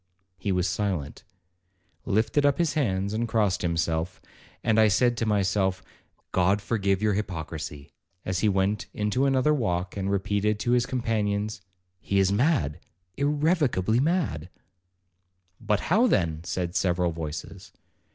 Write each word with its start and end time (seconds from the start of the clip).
He 0.39 0.51
was 0.51 0.67
silent, 0.67 1.23
lifted 2.07 2.43
up 2.43 2.57
his 2.57 2.73
hands, 2.73 3.13
and 3.13 3.27
crossed 3.27 3.61
himself; 3.61 4.19
and 4.63 4.79
I 4.79 4.87
said 4.87 5.15
to 5.17 5.27
myself, 5.27 5.83
'God 6.31 6.59
forgive 6.59 7.03
your 7.03 7.13
hypocrisy,' 7.13 7.91
as 8.25 8.39
he 8.39 8.49
went 8.49 8.87
into 8.95 9.27
another 9.27 9.53
walk, 9.53 9.95
and 9.95 10.09
repeated 10.09 10.57
to 10.61 10.71
his 10.71 10.87
companions, 10.87 11.61
'He 11.99 12.17
is 12.17 12.31
mad, 12.31 12.79
irrecoverably 13.15 13.99
mad.' 13.99 14.49
'But 15.59 15.81
how, 15.81 16.07
then?' 16.07 16.43
said 16.45 16.75
several 16.75 17.11
voices. 17.11 17.71